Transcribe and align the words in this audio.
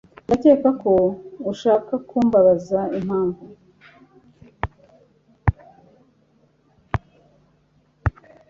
Ndakeka 0.25 0.69
ko 0.81 0.91
ushaka 1.51 1.93
kumbaza 2.07 2.79
impamvu 2.99 3.43